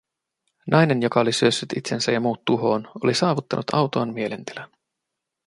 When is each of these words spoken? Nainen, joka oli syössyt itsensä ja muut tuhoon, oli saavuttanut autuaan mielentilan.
Nainen, 0.67 1.01
joka 1.01 1.19
oli 1.19 1.31
syössyt 1.31 1.69
itsensä 1.77 2.11
ja 2.11 2.19
muut 2.19 2.45
tuhoon, 2.45 2.91
oli 3.03 3.13
saavuttanut 3.13 3.73
autuaan 3.73 4.13
mielentilan. 4.13 4.69